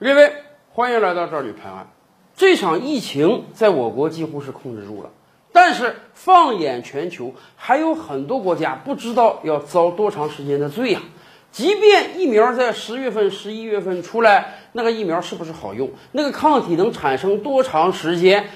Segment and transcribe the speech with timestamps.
[0.00, 0.32] 各位，
[0.72, 1.86] 欢迎来到这里拍案。
[2.36, 5.10] 这场疫情在我国几乎是控制住了，
[5.52, 11.00] 但是放眼全球，还有很多国家不知道要遭多长时间的罪呀。
[11.52, 15.92] 即便疫苗在十月份、十一月份出来，那个疫苗是不是好用？
[16.10, 18.48] 那个抗体能产生多长时间？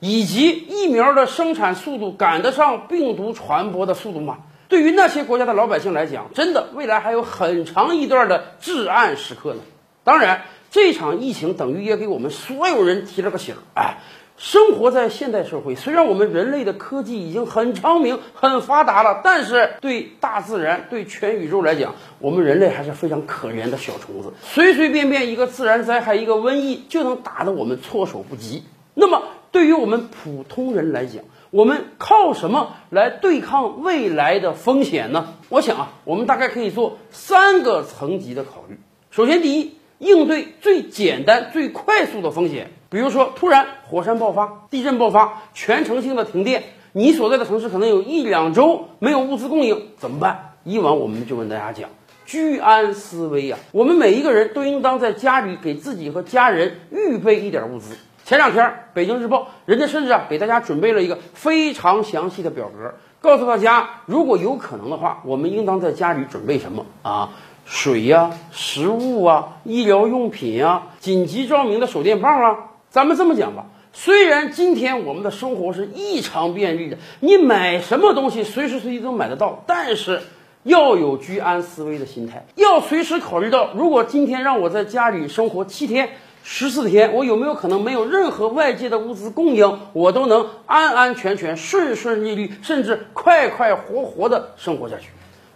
[0.00, 4.38] 以及疫苗的生产速度赶得上病毒传播的速度吗？
[4.68, 9.60] 对于那些国家的老百姓来讲，真的未来还有很长一段的至暗时刻呢。
[10.02, 13.58] 当然，这场疫情等于也给我们所有人提了个醒儿。
[13.74, 13.98] 哎，
[14.36, 24.34] 生活在现代社会，虽然我们人类的科技已经很昌明、很发达了，但是对大自然、对全宇宙来讲，我们人类还是非常可怜的小虫子。
[24.42, 28.62] 随随便便一个自然灾害、一个瘟疫，就能打得我们措手不及。
[28.92, 35.34] 那么，对于我们普通人来讲，我们靠什么来对抗未来的风险呢？
[35.48, 38.78] 我想啊，我们大概可以做三个层级的考虑。
[39.10, 50.54] 首先，第一，应对最简单、最快速的风险，比如说突然火山爆发、地震爆发、全城性的停电，你所在的城市可能有一两周没有物资供应，怎么办？
[50.64, 51.88] 以往我们就跟大家讲，
[52.26, 57.96] 居安思危啊，我们每一个人都应当在家里给自己和家人预备一点物资。
[58.24, 67.30] 前两天，《北京日报》人家甚至啊给大家准备了一个非常详细的表格，告诉大家，如果有可能的话，我们应当在家里准备什么啊？
[67.66, 72.56] 水呀、食物啊、医疗用品啊、紧急照明的手电棒啊。
[72.90, 80.22] 咱们这么讲吧，虽然今天我们的生活是异常便利的，你买什么东西随时随地都买得到，但是
[80.62, 86.10] 要有居安思危的心态，要随时考虑到，如果今天让我在家里生活七天。
[86.48, 95.08] 十四天，我有没有可能没有任何外界的物资供应，我都能安安全全、顺顺利利，甚至快快活活的生活下去？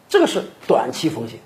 [0.08, 1.38] 这个是短期风险，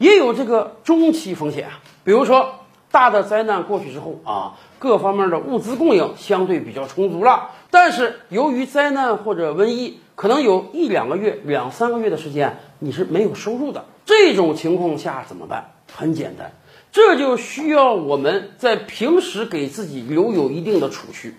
[0.00, 1.68] 也有这个中期风险。
[2.04, 2.54] 比如说，
[2.90, 13.84] 大的灾难过去之后啊，各方面的物资供应相对比较充足了，但是由于灾难或者瘟疫，可能有一两个月、两三个月的时间你是没有收入的。
[14.06, 15.72] 这种情况下怎么办？
[15.94, 16.52] 很简单。
[16.92, 21.36] 这就需要我们在平时给自己留有一定的储蓄。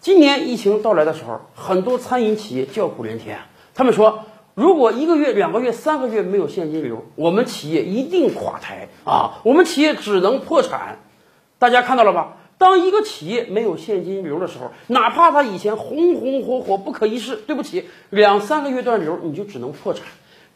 [0.00, 3.38] 今年疫情到来的时候，很多餐饮企业叫苦连天，
[3.74, 4.26] 他们说，
[4.56, 9.42] 如果一个月、两个月、三个月没有现金流，我们企业一定垮台啊！
[9.42, 11.00] 我们企业只能破产。
[11.58, 12.38] 大家看到了吧？
[12.56, 20.06] 当一个企业没有现金流的时候，哪怕他以前红红火火、不可一世，对不起，两三个月断流，你就只能破产。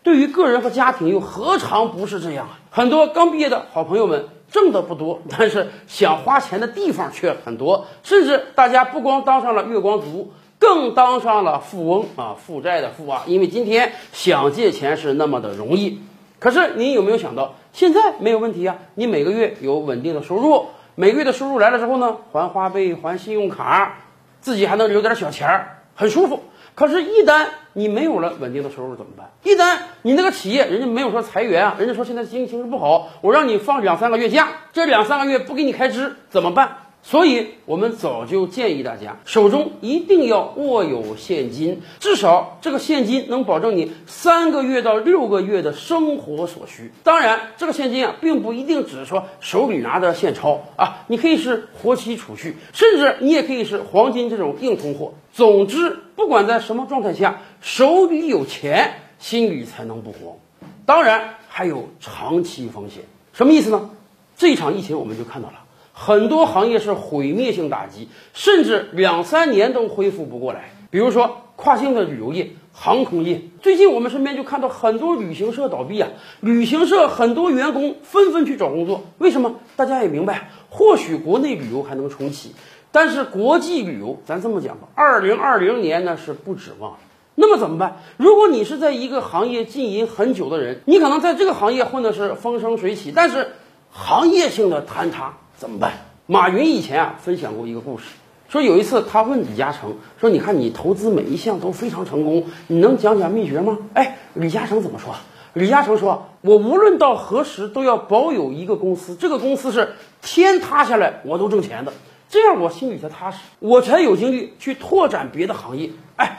[0.02, 2.48] 对于个人和家庭，又何尝不是这样？
[2.70, 13.24] 很多刚毕业的好朋友们挣的不多，但是想花钱的地方却很多，甚至大家不光当上了月光族，更当上了富翁啊，负债的富啊！
[13.26, 16.00] 因为今天想借钱是那么的容易。
[16.38, 18.76] 可是你有没有想到，现在没有问题啊？
[18.94, 23.96] 你每个月有稳定的收入，每个月的收入来了之后呢，还花呗、还信用卡，
[24.42, 26.42] 自己还能留点小钱儿，很舒服。
[26.74, 29.30] 可是，一旦你没有了稳定的收入怎么办？
[29.42, 36.76] 一旦你那个企业人家没有说裁员啊，人家说现在经济形势不好，我让你放两三个月假，这两三个月不给你开支怎么办？
[37.02, 46.92] 所以我们早就建议大家，手中一定要握有现金，至少这个现金能保证你三个月到六个月的生活所需。
[47.02, 55.14] 当然，这个现金啊，并不一定只是说手里拿的现钞啊，你可以是活期储蓄，甚至你也可以是黄金这种硬通货。
[55.32, 60.36] 总之，不管在什么状态下，手里有钱，心里才能不慌。
[60.84, 63.90] 当然，还有长期风险，什么意思呢？
[64.36, 65.59] 这场疫情我们就看到了。
[66.02, 70.70] 很多行业是毁灭性打击，甚至两三年都恢复不过来。
[70.88, 76.08] 比如说跨境的旅游业、航空业，最近我们身边就看到很多旅行社倒闭啊，
[76.40, 79.04] 旅行社很多员工纷纷去找工作。
[79.18, 79.56] 为什么？
[79.76, 82.54] 大家也明白，或许国内旅游还能重启，
[82.90, 86.98] 但是国际旅游，咱这么讲吧，二零二零年呢是不指望了。
[87.34, 87.98] 那么怎么办？
[88.16, 93.48] 如果你是在一个行业经营很久的人，你可能在这个行业混的是风生水起，但是
[93.90, 95.34] 行业性的坍塌。
[95.60, 95.92] 怎么办？
[96.24, 98.04] 马云以前啊分享过一个故事，
[98.48, 105.14] 说有一次他问李嘉诚说：“你看你投资每一项都非常成功，你能讲讲秘诀吗？”哎，李嘉诚怎么说？
[105.52, 109.92] 李嘉诚说：“我无论到何时都要保有一个公司，这个公司是
[110.22, 111.92] 天塌下来我都挣钱的，
[112.30, 116.38] 这样我心里才踏实，我才有精力去拓展别的行业。”哎，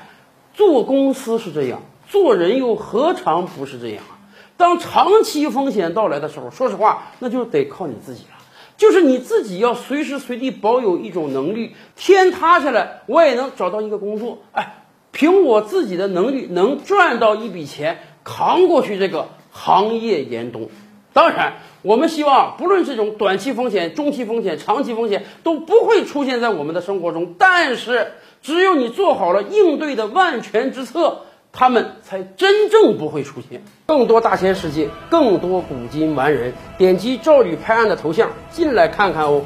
[0.55, 4.17] 做公司是这样，做人又何尝不是这样啊？
[4.57, 8.23] 当长期风险到来的时候，说实话，那就得靠你自己。
[8.81, 20.69] 就是你自己要随时随地保有一种能力，天塌下来我也能找到一个工作，哎，凭我自己的能力能赚到一笔钱，扛过去这个行业严冬。
[21.13, 27.35] 当然，我们希望不论这种短期风险、中期风险、长期风险都不会出现在我们的生活中。
[27.37, 33.63] 但是，只有你做好了应对的万全之策，他们才真正不会出现。
[33.85, 39.43] 更多大千世界，更多古今完人，点击赵吕拍案的头像进来看看哦。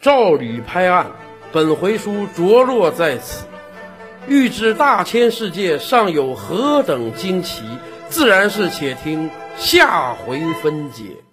[0.00, 1.12] 赵吕拍案，
[1.52, 3.46] 本回书着落在此。
[4.26, 7.62] 欲知大千世界尚有何等惊奇，
[8.08, 11.23] 自然是且听下回分解。